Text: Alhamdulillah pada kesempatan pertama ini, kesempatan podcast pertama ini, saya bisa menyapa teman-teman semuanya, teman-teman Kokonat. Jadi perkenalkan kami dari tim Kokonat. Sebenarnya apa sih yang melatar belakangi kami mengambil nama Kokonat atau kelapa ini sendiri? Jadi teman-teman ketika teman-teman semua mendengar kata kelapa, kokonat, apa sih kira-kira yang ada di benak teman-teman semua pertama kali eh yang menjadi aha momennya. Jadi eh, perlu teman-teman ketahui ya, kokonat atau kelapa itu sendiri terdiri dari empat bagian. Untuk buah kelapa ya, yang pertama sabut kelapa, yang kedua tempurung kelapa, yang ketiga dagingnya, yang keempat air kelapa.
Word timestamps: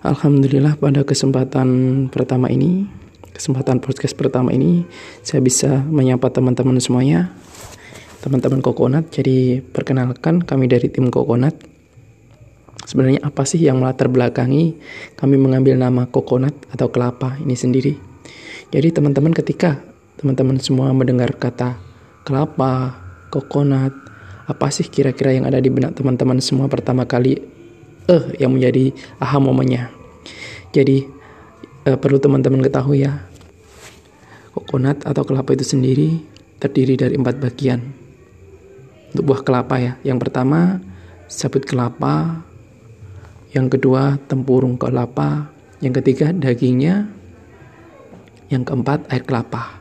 Alhamdulillah 0.00 0.80
pada 0.80 1.04
kesempatan 1.04 1.68
pertama 2.08 2.48
ini, 2.48 2.88
kesempatan 3.36 3.84
podcast 3.84 4.16
pertama 4.16 4.48
ini, 4.48 4.88
saya 5.20 5.44
bisa 5.44 5.84
menyapa 5.92 6.32
teman-teman 6.32 6.80
semuanya, 6.80 7.28
teman-teman 8.24 8.64
Kokonat. 8.64 9.12
Jadi 9.12 9.60
perkenalkan 9.60 10.40
kami 10.40 10.72
dari 10.72 10.88
tim 10.88 11.12
Kokonat. 11.12 11.52
Sebenarnya 12.88 13.20
apa 13.20 13.44
sih 13.44 13.60
yang 13.60 13.84
melatar 13.84 14.08
belakangi 14.08 14.80
kami 15.20 15.36
mengambil 15.36 15.76
nama 15.76 16.08
Kokonat 16.08 16.56
atau 16.72 16.88
kelapa 16.88 17.36
ini 17.36 17.52
sendiri? 17.52 18.00
Jadi 18.72 18.96
teman-teman 18.96 19.36
ketika 19.36 19.84
teman-teman 20.16 20.56
semua 20.64 20.96
mendengar 20.96 21.36
kata 21.36 21.76
kelapa, 22.24 22.96
kokonat, 23.28 23.92
apa 24.48 24.66
sih 24.72 24.88
kira-kira 24.88 25.36
yang 25.36 25.44
ada 25.44 25.60
di 25.60 25.68
benak 25.68 25.92
teman-teman 25.92 26.40
semua 26.40 26.72
pertama 26.72 27.04
kali 27.04 27.60
eh 28.10 28.24
yang 28.42 28.54
menjadi 28.54 28.90
aha 29.22 29.38
momennya. 29.38 29.99
Jadi 30.70 31.02
eh, 31.86 31.98
perlu 31.98 32.22
teman-teman 32.22 32.62
ketahui 32.62 33.02
ya, 33.02 33.26
kokonat 34.54 35.02
atau 35.02 35.26
kelapa 35.26 35.54
itu 35.58 35.66
sendiri 35.66 36.22
terdiri 36.62 36.94
dari 36.94 37.14
empat 37.18 37.42
bagian. 37.42 37.80
Untuk 39.10 39.24
buah 39.26 39.42
kelapa 39.42 39.82
ya, 39.82 39.92
yang 40.06 40.22
pertama 40.22 40.78
sabut 41.26 41.66
kelapa, 41.66 42.46
yang 43.50 43.66
kedua 43.66 44.20
tempurung 44.30 44.78
kelapa, 44.78 45.50
yang 45.82 45.90
ketiga 45.90 46.30
dagingnya, 46.30 47.10
yang 48.52 48.62
keempat 48.62 49.10
air 49.10 49.26
kelapa. 49.26 49.79